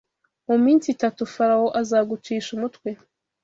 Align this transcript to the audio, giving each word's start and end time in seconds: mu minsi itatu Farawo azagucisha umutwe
mu 0.47 0.55
minsi 0.65 0.85
itatu 0.95 1.21
Farawo 1.33 1.67
azagucisha 1.81 2.49
umutwe 2.57 2.89